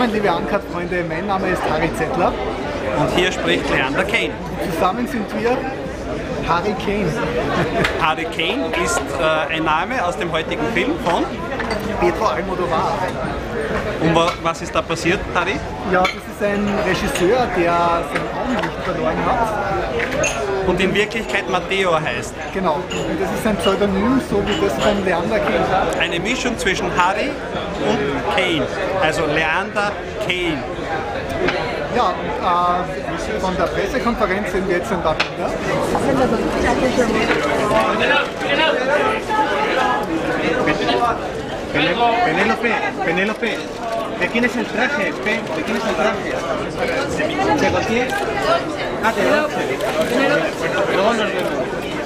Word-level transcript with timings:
liebe 0.00 0.32
Uncut-Freunde, 0.32 1.04
mein 1.06 1.26
Name 1.26 1.48
ist 1.50 1.62
Harry 1.70 1.90
Zettler. 1.94 2.32
Und 2.98 3.14
hier 3.14 3.30
spricht 3.30 3.68
Leander 3.70 4.04
Kane. 4.04 4.30
Zusammen 4.72 5.06
sind 5.06 5.26
wir 5.38 5.50
Harry 6.48 6.74
Kane. 6.84 7.12
Harry 8.00 8.24
Kane 8.24 8.72
ist 8.82 9.00
äh, 9.20 9.54
ein 9.54 9.64
Name 9.64 10.04
aus 10.04 10.16
dem 10.16 10.32
heutigen 10.32 10.64
Film 10.74 10.92
von 11.04 11.24
Pedro 12.00 12.24
Almodovar. 12.26 12.98
Und 14.00 14.14
wa 14.14 14.32
was 14.42 14.62
ist 14.62 14.74
da 14.74 14.82
passiert, 14.82 15.20
Harry? 15.34 15.56
Ja, 15.92 16.02
das 16.02 16.10
ist 16.10 16.42
ein 16.42 16.66
Regisseur, 16.86 17.46
der 17.56 18.02
sein 18.12 18.22
Augenlicht 18.40 18.84
verloren 18.84 19.16
hat. 19.26 20.66
Und 20.66 20.80
in 20.80 20.94
Wirklichkeit 20.94 21.48
Matteo 21.50 22.00
heißt. 22.00 22.34
Genau. 22.54 22.74
Und 22.76 23.20
das 23.20 23.30
ist 23.32 23.46
ein 23.46 23.56
Pseudonym, 23.56 24.20
so 24.28 24.42
wie 24.46 24.60
das 24.60 24.72
von 24.82 25.04
Leander 25.04 25.38
Kane. 25.38 26.00
Eine 26.00 26.18
Mischung 26.18 26.58
zwischen 26.58 26.90
Harry 26.96 27.30
und 27.88 28.11
Kane. 28.34 28.66
Also 29.02 29.26
Leander 29.26 29.92
Kane. 30.26 30.62
Ja, 31.94 32.08
und 32.08 33.36
äh, 33.36 33.40
von 33.40 33.56
der 33.56 33.64
Pressekonferenz 33.64 34.50
sehen 34.52 34.66
wir 34.68 34.76
jetzt. 34.78 34.90
Penélope, 41.72 42.70
Penélope, 43.04 43.56
¿de 44.20 44.28
quién 44.28 44.44
es 44.44 44.56
el 44.56 44.66
traje? 44.66 45.12
Pe, 45.24 45.40
¿De 45.56 45.62
quién 45.64 45.76
es 45.76 45.84
el 45.84 45.94
traje? 45.94 46.32
¿De 47.60 47.70
Gautier? 47.70 48.08
Ah, 49.04 49.12
de 49.12 49.24
Gautier. 49.24 49.78
Luego 50.94 51.12
nos 51.14 51.26
vemos. 51.26 52.01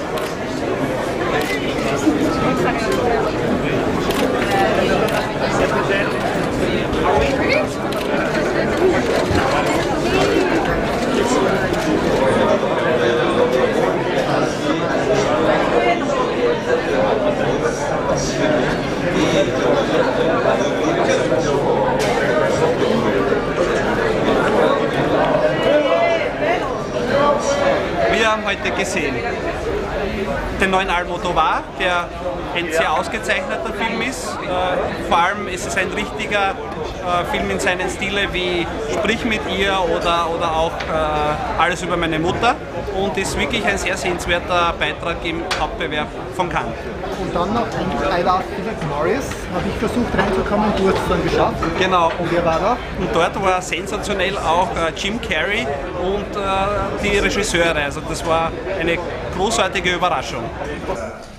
Wir 28.11 28.31
haben 28.31 28.45
heute 28.45 28.71
gesehen 28.71 29.15
den 30.59 30.71
neuen 30.71 30.89
Almodovar, 30.89 31.63
der 31.79 32.09
ein 32.55 32.71
sehr 32.71 32.91
ausgezeichneter 32.91 33.73
Film 33.73 34.01
ist. 34.01 34.27
Äh, 34.27 35.07
vor 35.07 35.17
allem 35.17 35.47
ist 35.47 35.67
es 35.67 35.77
ein 35.77 35.89
richtiger 35.91 36.51
äh, 36.51 37.25
Film 37.31 37.49
in 37.51 37.59
seinen 37.59 37.89
Stile 37.89 38.33
wie 38.33 38.65
Sprich 38.93 39.23
mit 39.25 39.41
ihr 39.55 39.77
oder, 39.95 40.29
oder 40.33 40.55
auch 40.55 40.71
äh, 40.71 41.61
Alles 41.61 41.83
über 41.83 41.97
meine 41.97 42.19
Mutter 42.19 42.55
und 42.95 43.17
ist 43.17 43.37
wirklich 43.39 43.65
ein 43.65 43.77
sehr 43.77 43.97
sehenswerter 43.97 44.73
Beitrag 44.79 45.17
im 45.23 45.41
Hauptbewerb 45.59 46.07
von 46.35 46.49
Cannes. 46.49 46.73
Und 47.19 47.35
dann 47.35 47.53
noch 47.53 47.67
I 47.67 48.21
Love 48.21 48.43
Philip 48.55 48.89
Morris. 48.89 49.25
Habe 49.53 49.67
ich 49.67 49.75
versucht 49.75 50.17
reinzukommen, 50.17 50.71
du 50.77 50.87
hast 50.87 50.97
es 50.97 51.09
dann 51.09 51.23
geschafft. 51.23 51.55
Genau. 51.79 52.07
Und 52.19 52.31
wer 52.31 52.45
war 52.45 52.59
da? 52.59 52.77
Und 52.99 53.09
dort 53.13 53.41
war 53.41 53.61
sensationell 53.61 54.37
auch 54.37 54.69
äh, 54.75 54.91
Jim 54.95 55.19
Carrey 55.19 55.65
und 56.01 56.35
äh, 56.35 57.03
die 57.03 57.17
Regisseure. 57.17 57.75
Also 57.75 58.01
das 58.01 58.25
war 58.25 58.51
eine 58.79 58.97
großartige 59.35 59.95
Überraschung. 59.95 60.43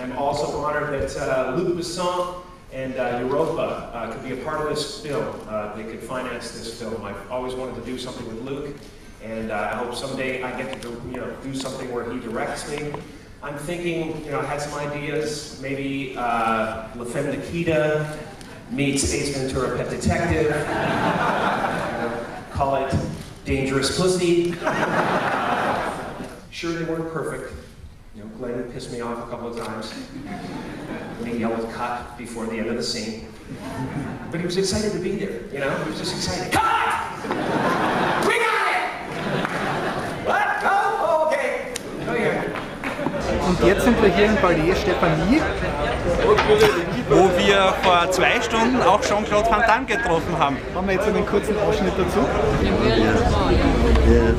I'm 0.00 0.16
also 0.16 0.64
honored 0.64 0.90
that 0.90 1.16
uh, 1.16 1.56
Luc 1.56 1.76
Besson 1.76 2.42
and 2.72 2.96
uh, 2.96 3.18
Europa 3.24 3.90
uh, 3.92 4.10
could 4.12 4.22
be 4.22 4.32
a 4.32 4.44
part 4.44 4.60
of 4.60 4.68
this 4.68 5.00
film. 5.00 5.24
Uh, 5.48 5.74
they 5.76 5.84
could 5.84 6.00
finance 6.00 6.52
this 6.52 6.74
film. 6.80 7.04
I've 7.04 7.30
always 7.30 7.54
wanted 7.54 7.74
to 7.76 7.90
do 7.90 7.98
something 7.98 8.26
with 8.28 8.42
Luc, 8.44 8.74
and 9.22 9.50
uh, 9.50 9.70
I 9.72 9.76
hope 9.76 9.94
someday 9.94 10.42
I 10.42 10.56
get 10.56 10.72
to 10.74 10.78
do, 10.80 11.02
you 11.10 11.18
know, 11.18 11.30
do 11.42 11.54
something 11.54 11.92
where 11.92 12.10
he 12.12 12.20
directs 12.20 12.70
me. 12.70 12.92
I'm 13.42 13.56
thinking, 13.56 14.24
you 14.24 14.32
know, 14.32 14.40
I 14.40 14.44
had 14.44 14.60
some 14.60 14.78
ideas, 14.78 15.58
maybe 15.62 16.14
uh, 16.16 16.88
La 16.96 17.04
Femme 17.04 17.30
Nikita 17.30 18.18
meets 18.70 19.12
Ace 19.12 19.36
Ventura 19.36 19.76
Pet 19.76 19.90
Detective. 19.90 20.52
Call 22.52 22.76
it 22.76 22.94
Dangerous 23.44 23.96
Pussy. 23.96 24.52
Sure, 26.50 26.72
they 26.72 26.84
weren't 26.84 27.12
perfect. 27.12 27.52
You 28.16 28.24
know, 28.24 28.30
Glenn 28.30 28.72
pissed 28.72 28.90
me 28.90 29.00
off 29.00 29.26
a 29.26 29.30
couple 29.30 29.48
of 29.48 29.56
times 29.64 29.94
he 31.24 31.38
yelled 31.38 31.70
cut 31.72 32.16
before 32.18 32.46
the 32.46 32.56
end 32.58 32.68
of 32.68 32.76
the 32.76 32.82
scene. 32.82 33.28
But 34.30 34.40
he 34.40 34.46
was 34.46 34.56
excited 34.56 34.92
to 34.92 34.98
be 34.98 35.16
there, 35.16 35.42
you 35.52 35.58
know? 35.60 35.84
He 35.84 35.90
was 35.90 35.98
just 35.98 36.16
excited. 36.16 36.52
Cut! 36.52 37.24
We 38.26 38.38
got 38.38 38.57
Und 43.48 43.64
jetzt 43.64 43.82
sind 43.84 44.00
wir 44.02 44.10
hier 44.14 44.26
im 44.26 44.36
Palais 44.36 44.74
Stephanie. 44.78 45.40
Wo 47.08 47.30
wir 47.38 47.72
vor 47.82 48.10
zwei 48.10 48.40
Stunden 48.42 48.82
auch 48.82 49.00
Jean-Claude 49.00 49.50
Van 49.50 49.62
Damme 49.66 49.86
getroffen 49.86 50.38
haben. 50.38 50.58
Haben 50.74 50.86
wir 50.86 50.94
jetzt 50.94 51.08
einen 51.08 51.24
kurzen 51.24 51.56
Ausschnitt 51.58 51.94
dazu. 51.96 52.26
Yes. 54.06 54.36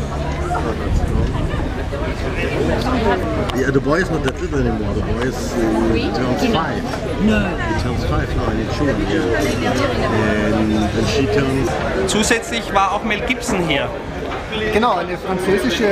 Yeah, 3.55 3.71
the 3.71 3.79
boy 3.79 3.99
is 3.99 4.09
not 4.11 4.23
that 4.23 4.39
little 4.39 4.59
anymore. 4.59 4.93
The 4.93 5.01
boy 5.01 5.27
is 5.27 5.53
uh, 5.53 6.15
turns 6.15 6.45
five. 6.53 6.83
No. 7.23 7.49
He 7.49 7.81
turns 7.81 8.05
five 8.05 8.29
now 8.37 8.51
in 8.51 8.69
June. 8.77 8.95
Yeah. 9.09 9.25
And, 10.55 10.73
and 10.73 11.07
she 11.07 11.25
turns. 11.25 11.69
Zusätzlich 12.07 12.73
war 12.73 12.93
auch 12.93 13.03
Mel 13.03 13.21
Gibson 13.21 13.67
hier. 13.67 13.89
Genau, 14.73 14.95
eine 14.95 15.17
französische 15.17 15.85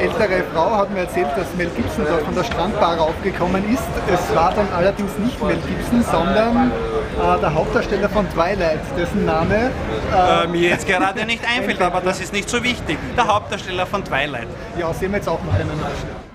ältere 0.00 0.42
Frau 0.52 0.70
hat 0.76 0.90
mir 0.90 1.00
erzählt, 1.00 1.28
dass 1.36 1.46
Mel 1.56 1.70
Gibson 1.76 2.04
dort 2.08 2.22
von 2.22 2.34
der 2.34 2.44
Strandbar 2.44 3.00
aufgekommen 3.00 3.62
ist. 3.72 3.84
Es 4.12 4.34
war 4.34 4.52
dann 4.54 4.68
allerdings 4.76 5.16
nicht 5.18 5.42
Mel 5.42 5.58
Gibson, 5.68 6.02
sondern 6.02 6.70
äh, 6.70 7.40
der 7.40 7.54
Hauptdarsteller 7.54 8.08
von 8.08 8.28
Twilight, 8.30 8.80
dessen 8.96 9.24
Name 9.24 9.70
Äh, 10.12 10.46
mir 10.48 10.70
jetzt 10.70 10.86
gerade 10.86 11.24
nicht 11.24 11.42
einfällt, 11.44 11.80
aber 11.88 12.00
das 12.00 12.20
ist 12.20 12.32
nicht 12.32 12.48
so 12.48 12.62
wichtig. 12.62 12.98
Der 13.16 13.26
Hauptdarsteller 13.26 13.86
von 13.86 14.04
Twilight. 14.04 14.48
Ja, 14.78 14.92
sehen 14.92 15.10
wir 15.12 15.18
jetzt 15.18 15.28
auch 15.28 15.42
noch 15.42 15.54
einen 15.54 15.70
Ausschnitt. 15.70 16.31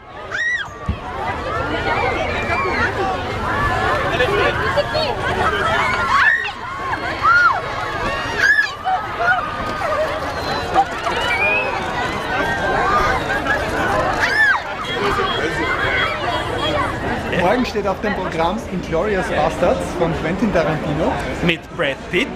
Morgen 17.48 17.66
steht 17.66 17.88
auf 17.88 18.02
dem 18.02 18.14
Programm 18.14 18.58
Inglourious 18.74 19.28
Bastards 19.30 19.80
von 19.98 20.14
Quentin 20.22 20.54
Tarantino 20.54 21.14
Mit 21.44 21.62
Brad 21.78 21.96
Pitt 22.12 22.28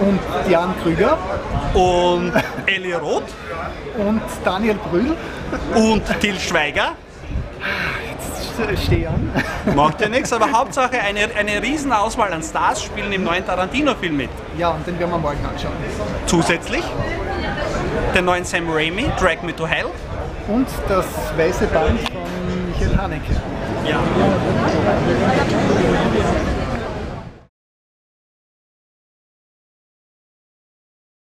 und 0.00 0.18
Jan 0.50 0.74
Krüger 0.82 1.16
und 1.74 2.32
Ellie 2.66 2.96
Roth 2.96 3.22
und 3.96 4.20
Daniel 4.44 4.74
Brühl. 4.74 5.16
und 5.76 6.02
Till 6.18 6.40
Schweiger. 6.40 6.96
Jetzt 8.10 8.84
stehe 8.84 9.10
an. 9.10 9.30
Macht 9.76 10.00
ja 10.00 10.08
nichts, 10.08 10.32
aber 10.32 10.50
Hauptsache 10.50 11.00
eine, 11.00 11.32
eine 11.38 11.62
Riesenauswahl 11.62 12.32
an 12.32 12.42
Stars 12.42 12.82
spielen 12.82 13.12
im 13.12 13.22
neuen 13.22 13.46
Tarantino-Film 13.46 14.16
mit. 14.16 14.30
Ja, 14.58 14.70
und 14.70 14.84
den 14.84 14.98
werden 14.98 15.12
wir 15.12 15.18
morgen 15.18 15.46
anschauen. 15.46 15.76
Zusätzlich 16.26 16.82
den 18.12 18.24
neuen 18.24 18.44
Sam 18.44 18.68
Raimi, 18.68 19.04
Drag 19.20 19.40
Me 19.42 19.54
to 19.54 19.68
Hell. 19.68 19.86
Und 20.48 20.66
das 20.88 21.06
weiße 21.36 21.68
Band 21.68 22.00
von 22.00 22.22
Michael 22.72 22.96
Haneke. 22.98 23.40
Ja. 23.86 23.98